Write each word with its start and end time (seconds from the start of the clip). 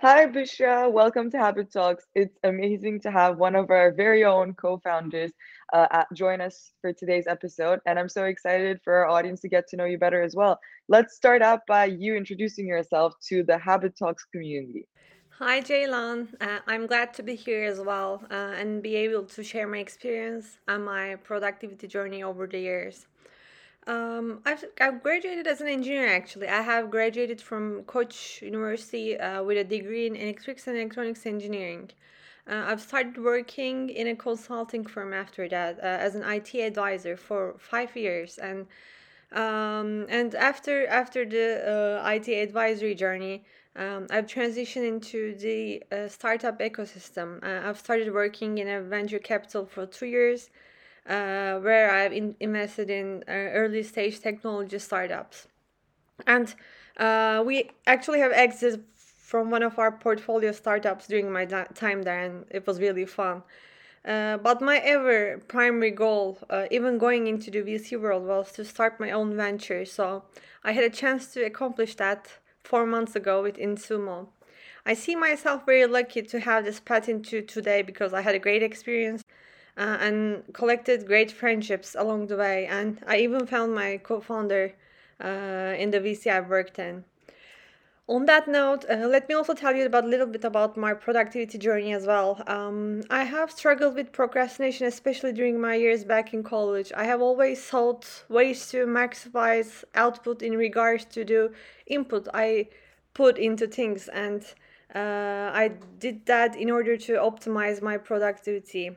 Hi, 0.00 0.26
Bushra. 0.26 0.90
Welcome 0.92 1.30
to 1.30 1.38
Habit 1.38 1.72
Talks. 1.72 2.06
It's 2.14 2.38
amazing 2.44 3.00
to 3.02 3.10
have 3.10 3.38
one 3.38 3.54
of 3.54 3.70
our 3.70 3.92
very 3.92 4.24
own 4.24 4.54
co-founders 4.54 5.32
uh, 5.72 5.86
at- 5.90 6.08
join 6.14 6.40
us 6.40 6.72
for 6.80 6.92
today's 6.92 7.26
episode, 7.26 7.80
and 7.86 7.98
I'm 7.98 8.08
so 8.08 8.24
excited 8.24 8.80
for 8.84 8.94
our 8.94 9.06
audience 9.08 9.40
to 9.42 9.48
get 9.48 9.66
to 9.68 9.76
know 9.76 9.84
you 9.84 9.98
better 9.98 10.22
as 10.22 10.34
well. 10.36 10.58
Let's 10.88 11.14
start 11.16 11.42
out 11.42 11.60
by 11.66 11.86
you 11.86 12.16
introducing 12.16 12.66
yourself 12.66 13.14
to 13.28 13.42
the 13.44 13.58
Habit 13.58 13.96
Talks 13.98 14.24
community. 14.24 14.86
Hi, 15.38 15.60
Jaylan. 15.60 16.34
Uh, 16.40 16.60
I'm 16.66 16.86
glad 16.86 17.14
to 17.14 17.22
be 17.22 17.34
here 17.34 17.64
as 17.64 17.80
well 17.80 18.22
uh, 18.30 18.54
and 18.58 18.82
be 18.82 18.96
able 18.96 19.24
to 19.24 19.42
share 19.42 19.66
my 19.66 19.78
experience 19.78 20.58
and 20.68 20.84
my 20.84 21.16
productivity 21.16 21.86
journey 21.86 22.22
over 22.22 22.46
the 22.46 22.58
years. 22.60 23.06
Um, 23.86 24.40
I've, 24.44 24.64
I've 24.80 25.02
graduated 25.02 25.46
as 25.46 25.60
an 25.60 25.68
engineer 25.68 26.08
actually. 26.08 26.48
I 26.48 26.60
have 26.60 26.90
graduated 26.90 27.40
from 27.40 27.84
Koç 27.84 28.42
University 28.42 29.18
uh, 29.18 29.42
with 29.42 29.56
a 29.56 29.64
degree 29.64 30.06
in 30.06 30.14
electrics 30.14 30.66
and 30.66 30.76
electronics 30.76 31.24
engineering. 31.24 31.90
Uh, 32.48 32.64
I've 32.66 32.80
started 32.80 33.18
working 33.18 33.90
in 33.90 34.08
a 34.08 34.16
consulting 34.16 34.84
firm 34.84 35.12
after 35.12 35.48
that 35.48 35.78
uh, 35.78 35.82
as 35.82 36.14
an 36.14 36.22
IT 36.22 36.54
advisor 36.54 37.16
for 37.16 37.54
five 37.58 37.94
years, 37.94 38.38
and 38.38 38.66
um, 39.32 40.06
and 40.08 40.34
after 40.34 40.86
after 40.86 41.26
the 41.26 42.00
uh, 42.02 42.10
IT 42.10 42.28
advisory 42.28 42.94
journey, 42.94 43.44
um, 43.76 44.06
I've 44.10 44.26
transitioned 44.26 44.88
into 44.88 45.34
the 45.36 45.82
uh, 45.92 46.08
startup 46.08 46.58
ecosystem. 46.60 47.42
Uh, 47.44 47.68
I've 47.68 47.78
started 47.78 48.14
working 48.14 48.56
in 48.56 48.68
a 48.68 48.80
venture 48.80 49.18
capital 49.18 49.66
for 49.66 49.84
two 49.84 50.06
years, 50.06 50.48
uh, 51.06 51.58
where 51.58 51.90
I've 51.90 52.12
in- 52.12 52.36
invested 52.40 52.90
in 52.90 53.24
uh, 53.28 53.32
early 53.32 53.82
stage 53.82 54.20
technology 54.20 54.78
startups. 54.78 55.48
And 56.26 56.54
uh, 56.96 57.42
we 57.46 57.70
actually 57.86 58.20
have 58.20 58.32
exited 58.32 58.84
from 58.94 59.50
one 59.50 59.62
of 59.62 59.78
our 59.78 59.92
portfolio 59.92 60.52
startups 60.52 61.06
during 61.06 61.30
my 61.30 61.44
da- 61.44 61.64
time 61.74 62.02
there, 62.02 62.22
and 62.24 62.44
it 62.50 62.66
was 62.66 62.80
really 62.80 63.04
fun. 63.04 63.42
Uh, 64.04 64.38
but 64.38 64.62
my 64.62 64.78
ever 64.78 65.38
primary 65.48 65.90
goal, 65.90 66.38
uh, 66.48 66.66
even 66.70 66.98
going 66.98 67.26
into 67.26 67.50
the 67.50 67.60
VC 67.60 67.96
world, 67.96 68.26
was 68.26 68.52
to 68.52 68.64
start 68.64 68.98
my 68.98 69.10
own 69.10 69.36
venture. 69.36 69.84
So 69.84 70.24
I 70.64 70.72
had 70.72 70.84
a 70.84 70.90
chance 70.90 71.26
to 71.34 71.44
accomplish 71.44 71.94
that 71.96 72.28
four 72.64 72.86
months 72.86 73.14
ago 73.16 73.42
with 73.42 73.56
Insumo. 73.56 74.28
I 74.86 74.94
see 74.94 75.14
myself 75.14 75.66
very 75.66 75.86
lucky 75.86 76.22
to 76.22 76.40
have 76.40 76.64
this 76.64 76.80
patent 76.80 77.26
into 77.26 77.42
today 77.42 77.82
because 77.82 78.14
I 78.14 78.22
had 78.22 78.34
a 78.34 78.38
great 78.38 78.62
experience 78.62 79.22
uh, 79.78 79.96
and 80.00 80.42
collected 80.52 81.06
great 81.06 81.30
friendships 81.30 81.94
along 81.98 82.26
the 82.26 82.36
way. 82.36 82.66
And 82.66 83.00
I 83.06 83.18
even 83.18 83.46
found 83.46 83.74
my 83.74 83.98
co 83.98 84.20
founder 84.20 84.74
uh, 85.22 85.74
in 85.78 85.90
the 85.90 86.00
VC 86.00 86.30
I've 86.30 86.48
worked 86.48 86.78
in. 86.78 87.04
On 88.10 88.24
that 88.24 88.48
note, 88.48 88.86
uh, 88.88 89.06
let 89.06 89.28
me 89.28 89.34
also 89.34 89.52
tell 89.52 89.76
you 89.76 89.84
about 89.84 90.04
a 90.04 90.06
little 90.06 90.26
bit 90.26 90.42
about 90.42 90.78
my 90.78 90.94
productivity 90.94 91.58
journey 91.58 91.92
as 91.92 92.06
well. 92.06 92.42
Um, 92.46 93.02
I 93.10 93.24
have 93.24 93.50
struggled 93.50 93.96
with 93.96 94.12
procrastination, 94.12 94.86
especially 94.86 95.32
during 95.32 95.60
my 95.60 95.74
years 95.74 96.04
back 96.04 96.32
in 96.32 96.42
college. 96.42 96.90
I 96.96 97.04
have 97.04 97.20
always 97.20 97.62
sought 97.62 98.24
ways 98.30 98.70
to 98.70 98.86
maximize 98.86 99.84
output 99.94 100.40
in 100.40 100.56
regards 100.56 101.04
to 101.16 101.22
the 101.22 101.52
input 101.86 102.28
I 102.32 102.68
put 103.12 103.36
into 103.36 103.66
things, 103.66 104.08
and 104.08 104.42
uh, 104.94 105.50
I 105.52 105.72
did 105.98 106.24
that 106.24 106.56
in 106.56 106.70
order 106.70 106.96
to 106.96 107.12
optimize 107.18 107.82
my 107.82 107.98
productivity. 107.98 108.96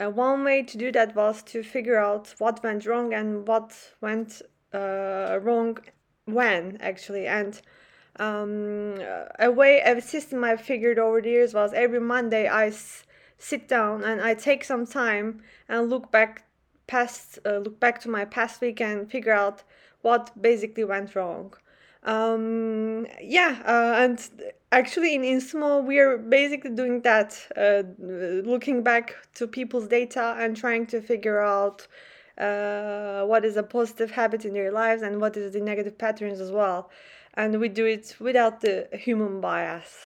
Uh, 0.00 0.10
one 0.10 0.44
way 0.44 0.62
to 0.62 0.78
do 0.78 0.92
that 0.92 1.14
was 1.16 1.42
to 1.42 1.62
figure 1.62 1.98
out 1.98 2.34
what 2.38 2.62
went 2.62 2.86
wrong 2.86 3.12
and 3.12 3.46
what 3.48 3.94
went 4.00 4.42
uh, 4.72 5.38
wrong 5.42 5.78
when 6.26 6.76
actually. 6.80 7.26
And 7.26 7.60
um, 8.18 9.00
a 9.38 9.50
way 9.50 9.80
a 9.80 10.00
system 10.00 10.42
i 10.44 10.56
figured 10.56 10.98
over 10.98 11.20
the 11.20 11.30
years 11.30 11.54
was 11.54 11.72
every 11.72 12.00
monday 12.00 12.48
I 12.48 12.68
s- 12.68 13.04
sit 13.38 13.68
down 13.68 14.02
and 14.02 14.20
i 14.20 14.34
take 14.34 14.64
some 14.64 14.86
time 14.86 15.42
and 15.68 15.88
look 15.88 16.10
back 16.10 16.44
past 16.86 17.38
uh, 17.46 17.58
look 17.58 17.78
back 17.78 18.00
to 18.00 18.10
my 18.10 18.24
past 18.24 18.60
week 18.60 18.80
and 18.80 19.10
figure 19.10 19.32
out 19.32 19.62
what 20.02 20.40
basically 20.40 20.84
went 20.84 21.14
wrong 21.14 21.54
um, 22.04 23.06
yeah 23.20 23.60
uh, 23.66 24.02
and 24.02 24.28
actually 24.72 25.14
in 25.14 25.22
Insumo 25.22 25.84
we 25.84 25.98
are 25.98 26.18
basically 26.18 26.70
doing 26.70 27.00
that 27.02 27.38
uh, 27.56 27.82
looking 27.98 28.82
back 28.82 29.14
to 29.34 29.46
people's 29.46 29.88
data 29.88 30.36
and 30.38 30.56
trying 30.56 30.86
to 30.86 31.00
figure 31.00 31.40
out 31.40 31.86
uh, 32.38 33.22
what 33.24 33.44
is 33.44 33.56
a 33.56 33.62
positive 33.62 34.10
habit 34.10 34.44
in 34.44 34.52
their 34.54 34.70
lives 34.70 35.02
and 35.02 35.20
what 35.20 35.36
is 35.36 35.52
the 35.52 35.60
negative 35.60 35.98
patterns 35.98 36.40
as 36.40 36.50
well 36.50 36.90
and 37.34 37.60
we 37.60 37.68
do 37.68 37.86
it 37.86 38.16
without 38.18 38.60
the 38.60 38.88
human 38.92 39.40
bias. 39.40 40.07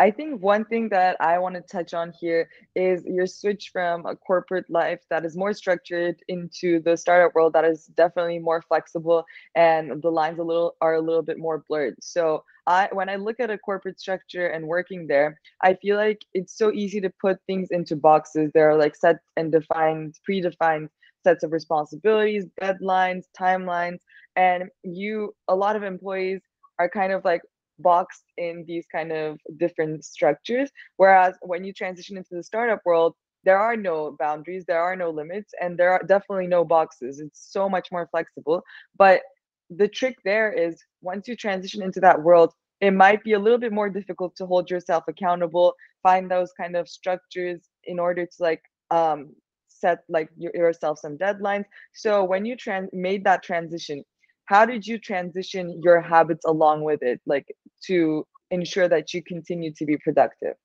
I 0.00 0.10
think 0.10 0.42
one 0.42 0.64
thing 0.64 0.88
that 0.88 1.18
I 1.20 1.38
want 1.38 1.56
to 1.56 1.60
touch 1.60 1.92
on 1.92 2.10
here 2.18 2.48
is 2.74 3.04
your 3.04 3.26
switch 3.26 3.68
from 3.70 4.06
a 4.06 4.16
corporate 4.16 4.64
life 4.70 5.00
that 5.10 5.26
is 5.26 5.36
more 5.36 5.52
structured 5.52 6.16
into 6.26 6.80
the 6.80 6.96
startup 6.96 7.34
world 7.34 7.52
that 7.52 7.66
is 7.66 7.84
definitely 7.84 8.38
more 8.38 8.62
flexible 8.62 9.26
and 9.54 10.00
the 10.02 10.08
lines 10.08 10.38
a 10.38 10.42
little 10.42 10.74
are 10.80 10.94
a 10.94 11.02
little 11.02 11.22
bit 11.22 11.38
more 11.38 11.64
blurred. 11.68 11.96
So 12.00 12.44
I 12.66 12.88
when 12.92 13.10
I 13.10 13.16
look 13.16 13.40
at 13.40 13.50
a 13.50 13.58
corporate 13.58 14.00
structure 14.00 14.46
and 14.46 14.66
working 14.66 15.06
there, 15.06 15.38
I 15.62 15.74
feel 15.74 15.98
like 15.98 16.22
it's 16.32 16.56
so 16.56 16.72
easy 16.72 17.02
to 17.02 17.12
put 17.20 17.38
things 17.46 17.68
into 17.70 17.94
boxes. 17.94 18.50
There 18.54 18.70
are 18.70 18.78
like 18.78 18.96
set 18.96 19.18
and 19.36 19.52
defined, 19.52 20.14
predefined 20.26 20.88
sets 21.24 21.44
of 21.44 21.52
responsibilities, 21.52 22.46
deadlines, 22.58 23.24
timelines, 23.38 23.98
and 24.34 24.70
you 24.82 25.34
a 25.48 25.54
lot 25.54 25.76
of 25.76 25.82
employees 25.82 26.40
are 26.78 26.88
kind 26.88 27.12
of 27.12 27.22
like 27.26 27.42
boxed 27.82 28.24
in 28.38 28.64
these 28.66 28.86
kind 28.92 29.12
of 29.12 29.38
different 29.58 30.04
structures. 30.04 30.70
Whereas 30.96 31.34
when 31.42 31.64
you 31.64 31.72
transition 31.72 32.16
into 32.16 32.34
the 32.34 32.42
startup 32.42 32.80
world, 32.84 33.14
there 33.44 33.58
are 33.58 33.76
no 33.76 34.16
boundaries, 34.18 34.64
there 34.66 34.82
are 34.82 34.96
no 34.96 35.10
limits, 35.10 35.52
and 35.60 35.78
there 35.78 35.92
are 35.92 36.02
definitely 36.06 36.46
no 36.46 36.64
boxes. 36.64 37.20
It's 37.20 37.52
so 37.52 37.68
much 37.68 37.88
more 37.90 38.08
flexible. 38.10 38.62
But 38.96 39.22
the 39.70 39.88
trick 39.88 40.16
there 40.24 40.52
is 40.52 40.82
once 41.00 41.28
you 41.28 41.36
transition 41.36 41.82
into 41.82 42.00
that 42.00 42.20
world, 42.22 42.52
it 42.80 42.92
might 42.92 43.22
be 43.24 43.34
a 43.34 43.38
little 43.38 43.58
bit 43.58 43.72
more 43.72 43.88
difficult 43.88 44.36
to 44.36 44.46
hold 44.46 44.70
yourself 44.70 45.04
accountable, 45.08 45.74
find 46.02 46.30
those 46.30 46.52
kind 46.52 46.76
of 46.76 46.88
structures 46.88 47.68
in 47.84 47.98
order 47.98 48.26
to 48.26 48.36
like 48.40 48.62
um 48.90 49.30
set 49.68 50.00
like 50.08 50.28
your, 50.36 50.52
yourself 50.54 50.98
some 50.98 51.16
deadlines. 51.16 51.64
So 51.94 52.24
when 52.24 52.44
you 52.44 52.56
trans 52.56 52.90
made 52.92 53.24
that 53.24 53.42
transition, 53.42 54.04
how 54.50 54.66
did 54.66 54.84
you 54.84 54.98
transition 54.98 55.80
your 55.80 56.00
habits 56.00 56.44
along 56.44 56.82
with 56.82 57.02
it? 57.02 57.20
Like 57.24 57.46
to 57.86 58.26
ensure 58.50 58.88
that 58.88 59.14
you 59.14 59.22
continue 59.22 59.72
to 59.74 59.86
be 59.86 59.96
productive? 59.96 60.56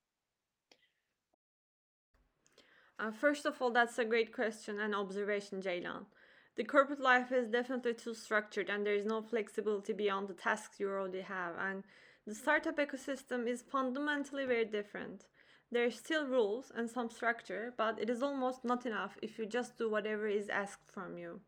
Uh, 2.98 3.12
first 3.12 3.46
of 3.46 3.62
all, 3.62 3.70
that's 3.70 3.98
a 3.98 4.04
great 4.04 4.32
question 4.32 4.80
and 4.80 4.92
observation, 4.92 5.62
Jaylan. 5.62 6.06
The 6.56 6.64
corporate 6.64 6.98
life 6.98 7.30
is 7.30 7.46
definitely 7.48 7.94
too 7.94 8.14
structured 8.14 8.70
and 8.70 8.84
there 8.84 8.94
is 8.94 9.06
no 9.06 9.22
flexibility 9.22 9.92
beyond 9.92 10.26
the 10.26 10.34
tasks 10.34 10.80
you 10.80 10.88
already 10.88 11.20
have. 11.20 11.54
And 11.56 11.84
the 12.26 12.34
startup 12.34 12.78
ecosystem 12.78 13.46
is 13.46 13.62
fundamentally 13.62 14.46
very 14.46 14.64
different. 14.64 15.26
There 15.70 15.86
are 15.86 15.92
still 15.92 16.26
rules 16.26 16.72
and 16.74 16.90
some 16.90 17.08
structure, 17.10 17.72
but 17.76 18.00
it 18.00 18.10
is 18.10 18.20
almost 18.20 18.64
not 18.64 18.84
enough 18.84 19.16
if 19.22 19.38
you 19.38 19.46
just 19.46 19.78
do 19.78 19.88
whatever 19.88 20.26
is 20.26 20.48
asked 20.48 20.90
from 20.90 21.18
you. 21.18 21.40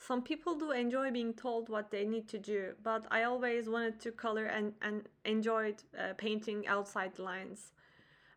Some 0.00 0.22
people 0.22 0.54
do 0.54 0.72
enjoy 0.72 1.10
being 1.10 1.34
told 1.34 1.68
what 1.68 1.90
they 1.90 2.04
need 2.04 2.26
to 2.28 2.38
do, 2.38 2.72
but 2.82 3.06
I 3.10 3.24
always 3.24 3.68
wanted 3.68 4.00
to 4.00 4.10
color 4.10 4.46
and, 4.46 4.72
and 4.80 5.08
enjoyed 5.24 5.82
uh, 5.96 6.14
painting 6.16 6.66
outside 6.66 7.16
the 7.16 7.22
lines 7.22 7.72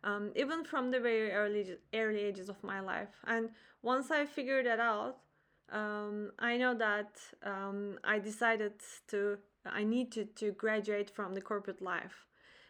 um, 0.04 0.30
even 0.36 0.64
from 0.64 0.90
the 0.90 1.00
very 1.00 1.32
early 1.32 1.76
early 1.92 2.20
ages 2.20 2.48
of 2.48 2.62
my 2.62 2.80
life. 2.80 3.14
And 3.26 3.50
once 3.82 4.10
I 4.10 4.26
figured 4.26 4.66
that 4.66 4.80
out, 4.80 5.16
um, 5.72 6.30
I 6.38 6.56
know 6.58 6.74
that 6.74 7.16
um, 7.42 7.98
I 8.04 8.18
decided 8.18 8.74
to 9.08 9.38
I 9.66 9.82
need 9.82 10.12
to, 10.12 10.26
to 10.26 10.52
graduate 10.52 11.10
from 11.10 11.34
the 11.34 11.40
corporate 11.40 11.80
life. 11.80 12.26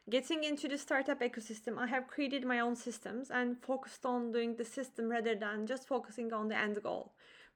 Getting 0.08 0.44
into 0.44 0.68
the 0.68 0.78
startup 0.78 1.20
ecosystem, 1.20 1.78
I 1.78 1.86
have 1.86 2.06
created 2.06 2.44
my 2.44 2.60
own 2.60 2.76
systems 2.76 3.30
and 3.30 3.58
focused 3.58 4.06
on 4.06 4.32
doing 4.32 4.54
the 4.54 4.64
system 4.64 5.08
rather 5.08 5.34
than 5.34 5.66
just 5.66 5.88
focusing 5.88 6.32
on 6.32 6.48
the 6.48 6.56
end 6.56 6.80
goal. 6.82 7.14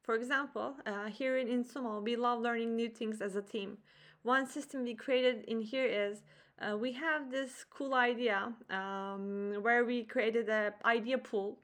For 0.09 0.15
example, 0.15 0.73
uh, 0.87 1.09
here 1.09 1.37
in 1.37 1.49
Insumo, 1.49 2.03
we 2.03 2.17
love 2.17 2.41
learning 2.41 2.75
new 2.75 2.89
things 2.89 3.21
as 3.21 3.37
a 3.37 3.43
team. 3.43 3.77
One 4.23 4.47
system 4.47 4.85
we 4.85 4.95
created 4.95 5.45
in 5.45 5.61
here 5.61 5.85
is 5.85 6.23
uh, 6.63 6.79
we 6.79 6.93
have 6.93 7.31
this 7.31 7.67
cool 7.69 7.93
idea 7.93 8.55
um, 8.71 9.59
where 9.61 9.85
we 9.85 10.05
created 10.05 10.49
an 10.49 10.73
idea 10.87 11.19
pool 11.19 11.59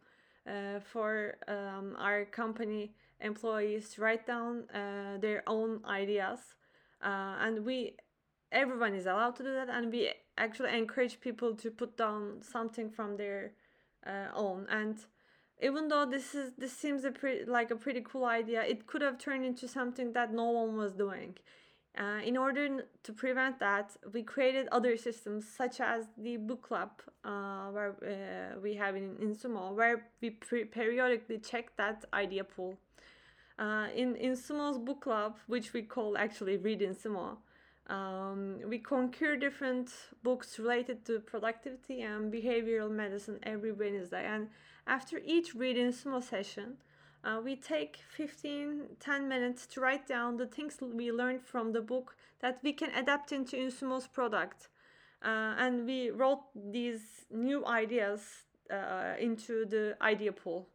uh, 0.46 0.80
for 0.92 1.38
um, 1.48 1.96
our 1.98 2.26
company 2.26 2.92
employees 3.22 3.88
to 3.94 4.02
write 4.02 4.26
down 4.26 4.68
uh, 4.74 5.16
their 5.22 5.42
own 5.46 5.80
ideas 5.86 6.40
uh, 7.02 7.36
and 7.40 7.64
we 7.64 7.96
everyone 8.52 8.94
is 8.94 9.06
allowed 9.06 9.36
to 9.36 9.42
do 9.42 9.54
that 9.54 9.70
and 9.70 9.90
we 9.90 10.10
actually 10.36 10.76
encourage 10.76 11.18
people 11.18 11.54
to 11.54 11.70
put 11.70 11.96
down 11.96 12.42
something 12.42 12.90
from 12.90 13.16
their 13.16 13.52
uh, 14.06 14.26
own 14.34 14.66
and 14.68 15.06
even 15.62 15.88
though 15.88 16.04
this 16.04 16.34
is 16.34 16.52
this 16.58 16.72
seems 16.72 17.04
a 17.04 17.10
pretty 17.10 17.44
like 17.44 17.70
a 17.70 17.76
pretty 17.76 18.00
cool 18.00 18.24
idea 18.24 18.62
it 18.62 18.86
could 18.86 19.02
have 19.02 19.18
turned 19.18 19.44
into 19.44 19.66
something 19.68 20.12
that 20.12 20.32
no 20.32 20.46
one 20.50 20.76
was 20.76 20.92
doing 20.94 21.34
Uh, 21.96 22.20
in 22.30 22.36
order 22.36 22.64
to 23.04 23.12
prevent 23.12 23.58
that, 23.60 23.96
we 24.12 24.22
created 24.22 24.66
other 24.72 24.96
systems 24.96 25.42
such 25.60 25.80
as 25.80 26.00
the 26.18 26.36
book 26.36 26.62
club, 26.68 26.90
uh, 27.24 27.66
where 27.74 27.92
uh, 28.02 28.60
we 28.60 28.74
have 28.74 28.96
in, 28.96 29.14
Insumo, 29.26 29.72
where 29.74 29.96
we 30.20 30.30
periodically 30.30 31.38
check 31.38 31.66
that 31.76 32.04
idea 32.12 32.44
pool. 32.44 32.72
Uh, 33.58 33.86
in 33.94 34.14
Insumo's 34.16 34.78
book 34.78 35.00
club, 35.02 35.38
which 35.46 35.72
we 35.72 35.82
call 35.82 36.18
actually 36.18 36.56
Read 36.56 36.80
Insumo, 36.80 37.38
um, 37.88 38.60
we 38.66 38.78
concur 38.78 39.36
different 39.36 39.92
books 40.22 40.58
related 40.58 41.04
to 41.06 41.20
productivity 41.20 42.00
and 42.02 42.32
behavioral 42.32 42.90
medicine 42.90 43.38
every 43.42 43.72
Wednesday. 43.72 44.24
And 44.24 44.48
after 44.86 45.20
each 45.24 45.54
Read 45.54 45.76
Insumo 45.76 46.22
session, 46.22 46.78
uh, 47.24 47.40
we 47.42 47.56
take 47.56 47.98
15 48.16 48.96
10 49.00 49.28
minutes 49.28 49.66
to 49.66 49.80
write 49.80 50.06
down 50.06 50.36
the 50.36 50.46
things 50.46 50.78
we 50.80 51.10
learned 51.12 51.42
from 51.42 51.72
the 51.72 51.80
book 51.80 52.16
that 52.40 52.58
we 52.62 52.72
can 52.72 52.90
adapt 52.90 53.32
into 53.32 53.56
Insumo's 53.56 54.06
product. 54.06 54.68
Uh, 55.22 55.54
and 55.58 55.86
we 55.86 56.10
wrote 56.10 56.42
these 56.54 57.24
new 57.30 57.66
ideas 57.66 58.20
uh, 58.70 59.14
into 59.18 59.64
the 59.64 59.96
idea 60.02 60.32
pool. 60.32 60.68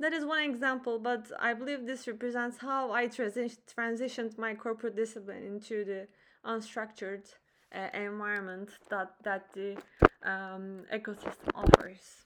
That 0.00 0.12
is 0.12 0.24
one 0.24 0.42
example, 0.42 0.98
but 0.98 1.30
I 1.40 1.54
believe 1.54 1.86
this 1.86 2.06
represents 2.06 2.58
how 2.58 2.92
I 2.92 3.06
transi- 3.06 3.58
transitioned 3.76 4.36
my 4.36 4.54
corporate 4.54 4.96
discipline 4.96 5.44
into 5.44 5.84
the 5.84 6.08
unstructured 6.46 7.34
uh, 7.74 7.88
environment 7.94 8.70
that 8.90 9.14
that 9.24 9.52
the 9.54 9.76
um, 10.22 10.84
ecosystem 10.92 11.50
offers. 11.54 12.24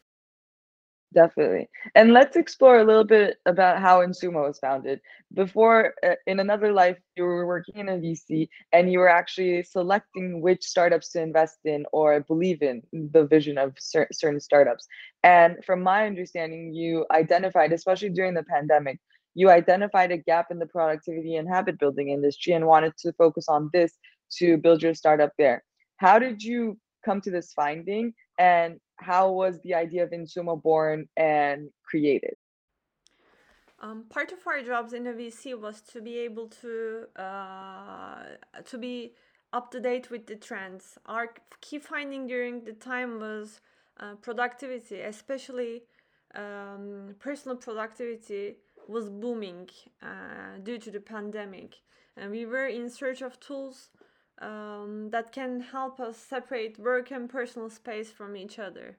Definitely. 1.14 1.68
And 1.94 2.12
let's 2.12 2.36
explore 2.36 2.78
a 2.80 2.84
little 2.84 3.04
bit 3.04 3.38
about 3.46 3.80
how 3.80 4.00
Insumo 4.00 4.46
was 4.46 4.58
founded. 4.58 5.00
Before, 5.32 5.94
uh, 6.04 6.14
in 6.26 6.38
another 6.40 6.72
life, 6.72 6.98
you 7.16 7.24
were 7.24 7.46
working 7.46 7.76
in 7.76 7.88
a 7.88 7.98
VC 7.98 8.48
and 8.72 8.92
you 8.92 8.98
were 8.98 9.08
actually 9.08 9.62
selecting 9.62 10.40
which 10.42 10.62
startups 10.62 11.10
to 11.12 11.22
invest 11.22 11.58
in 11.64 11.84
or 11.92 12.20
believe 12.20 12.62
in 12.62 12.82
the 12.92 13.24
vision 13.26 13.58
of 13.58 13.74
cer- 13.78 14.08
certain 14.12 14.40
startups. 14.40 14.86
And 15.22 15.64
from 15.64 15.82
my 15.82 16.06
understanding, 16.06 16.72
you 16.74 17.06
identified, 17.10 17.72
especially 17.72 18.10
during 18.10 18.34
the 18.34 18.44
pandemic, 18.44 18.98
you 19.38 19.50
identified 19.50 20.10
a 20.10 20.16
gap 20.16 20.46
in 20.50 20.58
the 20.58 20.66
productivity 20.66 21.36
and 21.36 21.48
habit 21.48 21.78
building 21.78 22.08
industry 22.08 22.54
and 22.54 22.66
wanted 22.66 22.92
to 22.98 23.12
focus 23.12 23.48
on 23.48 23.70
this 23.72 23.92
to 24.36 24.56
build 24.56 24.82
your 24.82 24.94
startup 24.94 25.30
there. 25.38 25.62
How 25.98 26.18
did 26.18 26.42
you 26.42 26.76
come 27.04 27.20
to 27.20 27.30
this 27.30 27.52
finding? 27.52 28.14
And 28.40 28.80
how 28.96 29.30
was 29.30 29.60
the 29.62 29.74
idea 29.74 30.02
of 30.02 30.10
Insumo 30.10 30.60
born 30.60 31.08
and 31.16 31.68
created? 31.84 32.34
Um, 33.78 34.06
part 34.08 34.32
of 34.32 34.40
our 34.44 34.60
jobs 34.60 34.92
in 34.92 35.04
the 35.04 35.12
VC 35.12 35.56
was 35.56 35.82
to 35.92 36.00
be 36.00 36.18
able 36.18 36.48
to 36.62 37.06
uh, 37.14 38.22
to 38.64 38.76
be 38.76 39.12
up 39.52 39.70
to 39.70 39.78
date 39.78 40.10
with 40.10 40.26
the 40.26 40.34
trends. 40.34 40.98
Our 41.06 41.28
key 41.60 41.78
finding 41.78 42.26
during 42.26 42.64
the 42.64 42.72
time 42.72 43.20
was 43.20 43.60
uh, 44.00 44.16
productivity, 44.16 44.98
especially 45.00 45.84
um, 46.34 47.14
personal 47.20 47.56
productivity, 47.56 48.56
was 48.88 49.08
booming 49.08 49.68
uh, 50.02 50.58
due 50.62 50.78
to 50.78 50.90
the 50.90 51.00
pandemic, 51.00 51.76
and 52.16 52.30
we 52.30 52.46
were 52.46 52.66
in 52.66 52.90
search 52.90 53.22
of 53.22 53.38
tools 53.38 53.90
um, 54.40 55.10
that 55.10 55.32
can 55.32 55.60
help 55.60 56.00
us 56.00 56.16
separate 56.16 56.78
work 56.78 57.10
and 57.10 57.28
personal 57.28 57.70
space 57.70 58.10
from 58.10 58.36
each 58.36 58.58
other. 58.58 58.96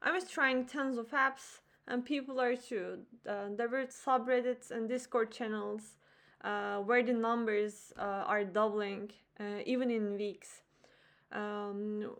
I 0.00 0.12
was 0.12 0.28
trying 0.28 0.66
tons 0.66 0.98
of 0.98 1.10
apps, 1.10 1.60
and 1.86 2.04
people 2.04 2.40
are 2.40 2.56
too. 2.56 3.00
Uh, 3.28 3.48
there 3.56 3.68
were 3.68 3.86
subreddits 3.86 4.70
and 4.70 4.88
Discord 4.88 5.32
channels 5.32 5.96
uh, 6.44 6.78
where 6.78 7.02
the 7.02 7.12
numbers 7.12 7.92
uh, 7.98 8.24
are 8.26 8.44
doubling, 8.44 9.10
uh, 9.40 9.60
even 9.64 9.90
in 9.90 10.16
weeks. 10.16 10.62
Um, 11.32 12.10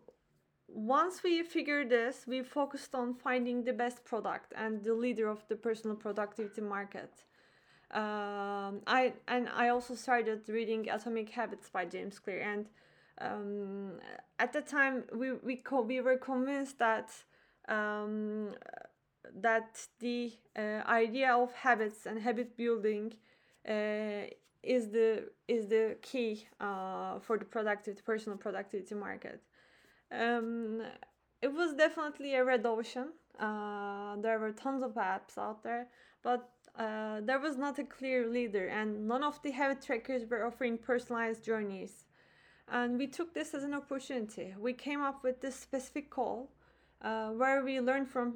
once 0.75 1.23
we 1.23 1.43
figured 1.43 1.91
this, 1.91 2.25
we 2.27 2.43
focused 2.43 2.95
on 2.95 3.15
finding 3.15 3.65
the 3.65 3.73
best 3.73 4.05
product 4.05 4.53
and 4.57 4.83
the 4.85 4.95
leader 4.95 5.29
of 5.29 5.47
the 5.49 5.57
personal 5.57 5.97
productivity 5.97 6.61
market. 6.61 7.13
Um, 7.91 8.81
I 8.87 9.13
and 9.29 9.49
I 9.55 9.69
also 9.69 9.95
started 9.95 10.49
reading 10.49 10.89
Atomic 10.89 11.31
Habits 11.31 11.69
by 11.69 11.85
James 11.85 12.19
Clear, 12.19 12.41
and 12.41 12.67
um, 13.21 14.01
at 14.39 14.53
the 14.53 14.63
time 14.63 15.05
we 15.15 15.33
we 15.35 15.57
co- 15.57 15.83
we 15.83 16.01
were 16.01 16.17
convinced 16.17 16.79
that 16.79 17.11
um, 17.69 18.55
that 19.35 19.87
the 20.01 20.33
uh, 20.57 20.83
idea 20.89 21.33
of 21.35 21.53
habits 21.53 22.07
and 22.07 22.21
habit 22.21 22.57
building 22.57 23.15
uh, 23.69 24.27
is 24.63 24.91
the 24.91 25.25
is 25.49 25.69
the 25.69 25.97
key 26.03 26.47
uh, 26.61 27.19
for 27.21 27.39
the 27.39 27.45
productivity 27.45 28.03
personal 28.05 28.39
productivity 28.39 28.95
market. 28.95 29.43
Um, 30.13 30.83
it 31.41 31.53
was 31.53 31.75
definitely 31.75 32.35
a 32.35 32.45
red 32.45 32.67
ocean. 32.67 33.09
Uh, 33.39 34.17
there 34.17 34.39
were 34.39 34.53
tons 34.53 34.83
of 34.83 34.95
apps 34.95 35.39
out 35.39 35.63
there, 35.63 35.89
but 36.23 36.51
uh, 36.79 37.21
there 37.23 37.41
was 37.41 37.57
not 37.57 37.79
a 37.79 37.85
clear 37.85 38.29
leader, 38.29 38.69
and 38.69 39.09
none 39.09 39.25
of 39.25 39.43
the 39.43 39.51
habit 39.51 39.83
trackers 39.83 40.23
were 40.29 40.47
offering 40.47 40.79
personalized 40.79 41.45
journeys. 41.45 42.07
And 42.69 42.99
we 42.99 43.07
took 43.07 43.35
this 43.35 43.55
as 43.55 43.65
an 43.65 43.75
opportunity. 43.75 44.55
We 44.59 44.73
came 44.73 45.03
up 45.03 45.25
with 45.25 45.41
this 45.41 45.57
specific 45.57 46.11
call 46.11 46.51
uh, 47.03 47.31
where 47.31 47.65
we 47.65 47.81
learn 47.81 48.07
from 48.07 48.35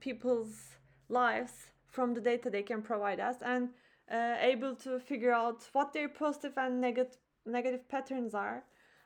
people's 0.00 0.76
lives 1.08 1.70
from 1.86 2.14
the 2.14 2.20
data 2.20 2.50
they 2.50 2.62
can 2.62 2.82
provide 2.82 3.20
us 3.20 3.36
and 3.44 3.70
uh, 4.10 4.36
able 4.40 4.74
to 4.76 4.98
figure 4.98 5.32
out 5.32 5.68
what 5.72 5.92
their 5.92 6.08
positive 6.08 6.52
and 6.56 6.80
negative 6.80 7.16
negative 7.44 7.88
patterns 7.88 8.34
are 8.34 8.64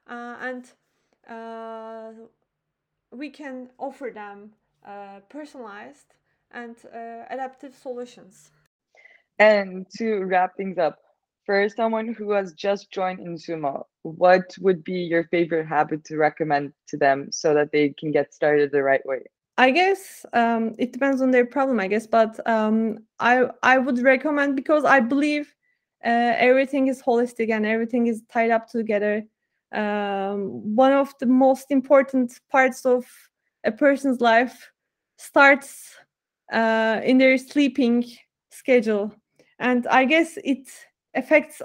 uh, 0.08 0.36
and 0.40 0.72
we 3.12 3.30
can 3.30 3.70
offer 3.78 4.10
them 4.12 4.52
uh, 4.84 5.20
personalized 5.28 6.14
and 6.50 6.76
uh, 6.92 7.24
adaptive 7.30 7.74
solutions 7.74 8.50
and 9.38 9.86
to 9.96 10.24
wrap 10.24 10.56
things 10.56 10.78
up, 10.78 10.98
for 11.46 11.68
someone 11.68 12.14
who 12.14 12.32
has 12.32 12.52
just 12.52 12.90
joined 12.90 13.18
Insumo, 13.18 13.84
what 14.02 14.54
would 14.60 14.84
be 14.84 14.92
your 14.92 15.24
favorite 15.24 15.66
habit 15.66 16.04
to 16.04 16.16
recommend 16.16 16.72
to 16.88 16.96
them 16.96 17.28
so 17.32 17.54
that 17.54 17.72
they 17.72 17.94
can 17.98 18.12
get 18.12 18.32
started 18.32 18.70
the 18.70 18.82
right 18.82 19.04
way? 19.04 19.22
I 19.56 19.70
guess 19.70 20.24
um, 20.32 20.74
it 20.78 20.92
depends 20.92 21.20
on 21.20 21.30
their 21.30 21.44
problem, 21.46 21.80
I 21.80 21.88
guess, 21.88 22.06
but 22.06 22.38
um, 22.48 22.98
I 23.18 23.46
I 23.62 23.78
would 23.78 23.98
recommend 24.00 24.56
because 24.56 24.84
I 24.84 25.00
believe 25.00 25.54
uh, 26.04 26.34
everything 26.36 26.88
is 26.88 27.02
holistic 27.02 27.50
and 27.50 27.66
everything 27.66 28.06
is 28.06 28.22
tied 28.30 28.50
up 28.50 28.68
together. 28.68 29.24
Um, 29.72 30.74
one 30.74 30.92
of 30.92 31.14
the 31.20 31.26
most 31.26 31.70
important 31.70 32.38
parts 32.50 32.84
of 32.84 33.06
a 33.64 33.70
person's 33.70 34.20
life 34.20 34.70
starts 35.16 35.94
uh, 36.52 37.00
in 37.04 37.18
their 37.18 37.38
sleeping 37.38 38.04
schedule. 38.50 39.14
And 39.58 39.86
i 39.88 40.04
guess 40.04 40.38
it 40.42 40.68
affects 41.14 41.62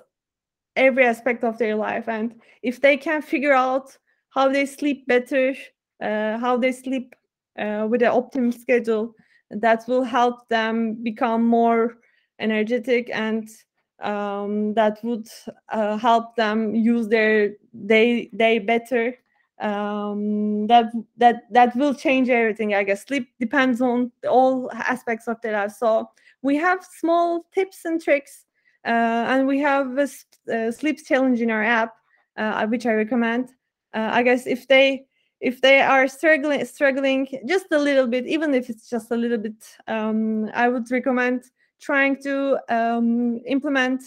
every 0.76 1.06
aspect 1.06 1.44
of 1.44 1.58
their 1.58 1.76
life. 1.76 2.08
And 2.10 2.36
if 2.62 2.82
they 2.82 2.98
can 2.98 3.22
figure 3.22 3.54
out 3.54 3.98
how 4.30 4.50
they 4.50 4.66
sleep 4.66 5.08
better 5.08 5.56
uh, 6.02 6.38
how 6.38 6.58
they 6.58 6.72
sleep 6.72 7.16
uh, 7.58 7.88
with 7.90 8.02
an 8.02 8.10
optimum 8.10 8.52
schedule 8.52 9.16
that 9.50 9.84
will 9.88 10.04
help 10.04 10.48
them 10.50 10.96
become 11.04 11.46
more 11.46 11.98
energetic 12.40 13.10
and 13.14 13.48
um, 14.02 14.74
that 14.74 15.04
would 15.04 15.28
uh, 15.70 15.98
help 15.98 16.36
them 16.36 16.76
use 16.76 17.08
their 17.08 17.56
day 17.86 18.30
day 18.36 18.60
better. 18.60 19.16
Um, 19.60 20.68
that 20.68 20.92
that 21.16 21.44
that 21.52 21.74
will 21.78 21.94
change 21.94 22.28
everything 22.30 22.74
i 22.74 22.84
guess. 22.84 23.06
Sleep 23.06 23.30
depends 23.40 23.80
on 23.82 24.12
all 24.30 24.70
aspects 24.74 25.30
of 25.30 25.40
their 25.42 25.54
life. 25.54 25.72
So 25.72 26.10
we 26.42 26.58
have 26.58 26.86
small 27.00 27.46
tips 27.54 27.86
and 27.86 28.02
tricks, 28.02 28.46
uh, 28.86 29.26
and 29.30 29.48
we 29.48 29.60
have 29.60 29.98
a, 29.98 30.08
a, 30.52 30.72
sleep 30.74 31.06
challenge 31.06 31.42
in 31.42 31.50
our 31.50 31.64
app, 31.64 31.94
uh, 32.36 32.68
which 32.68 32.86
I 32.86 32.92
recommend. 32.92 33.50
Uh, 33.94 34.10
I 34.12 34.24
guess 34.24 34.46
if 34.46 34.68
they 34.68 35.06
if 35.40 35.62
they 35.62 35.82
are 35.82 36.08
struggling 36.08 36.66
struggling 36.66 37.28
just 37.48 37.68
a 37.72 37.80
little 37.80 38.08
bit, 38.08 38.26
even 38.28 38.54
if 38.54 38.70
it's 38.70 38.90
just 38.90 39.12
a 39.12 39.16
little 39.16 39.38
bit, 39.38 39.78
um, 39.88 40.50
I 40.54 40.68
would 40.68 40.92
recommend 40.92 41.46
trying 41.86 42.22
to 42.24 42.58
um, 42.70 43.40
implement 43.46 44.02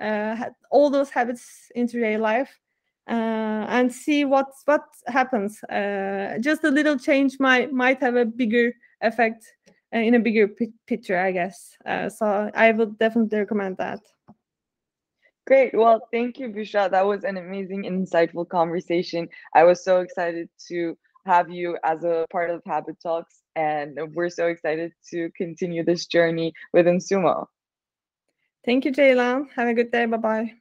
uh, 0.00 0.36
all 0.70 0.90
those 0.90 1.10
habits 1.10 1.70
into 1.74 1.98
their 2.00 2.18
life 2.18 2.60
uh, 3.08 3.66
and 3.68 3.92
see 3.92 4.24
what 4.24 4.46
what 4.64 4.84
happens. 5.06 5.62
Uh, 5.64 6.38
just 6.40 6.64
a 6.64 6.70
little 6.70 6.98
change 6.98 7.38
might 7.40 7.72
might 7.72 8.00
have 8.00 8.16
a 8.16 8.24
bigger 8.24 8.72
effect 9.00 9.44
uh, 9.94 9.98
in 9.98 10.14
a 10.14 10.20
bigger 10.20 10.48
picture, 10.86 11.18
I 11.18 11.32
guess. 11.32 11.76
Uh, 11.84 12.08
so 12.08 12.50
I 12.54 12.70
would 12.72 12.98
definitely 12.98 13.38
recommend 13.38 13.76
that. 13.78 14.00
Great. 15.46 15.74
Well, 15.74 16.08
thank 16.10 16.38
you, 16.38 16.48
Bushra. 16.48 16.90
That 16.90 17.04
was 17.04 17.24
an 17.24 17.36
amazing, 17.36 17.84
insightful 17.84 18.48
conversation. 18.48 19.28
I 19.54 19.64
was 19.64 19.84
so 19.84 20.00
excited 20.00 20.48
to 20.68 20.96
have 21.26 21.50
you 21.50 21.78
as 21.84 22.04
a 22.04 22.26
part 22.30 22.50
of 22.50 22.62
Habit 22.66 22.96
Talks, 23.02 23.42
and 23.56 23.98
we're 24.14 24.30
so 24.30 24.46
excited 24.48 24.92
to 25.10 25.30
continue 25.36 25.84
this 25.84 26.06
journey 26.06 26.52
with 26.72 26.86
Insumo. 26.86 27.46
Thank 28.64 28.84
you, 28.84 28.92
Jaylan. 28.92 29.50
Have 29.56 29.68
a 29.68 29.74
good 29.74 29.90
day. 29.90 30.06
Bye 30.06 30.16
bye. 30.16 30.54